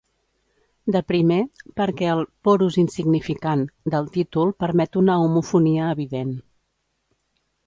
[0.93, 1.37] De primer,
[1.81, 3.63] perquè el "porus insignificant"
[3.95, 6.35] del títol permet una homofonia evident.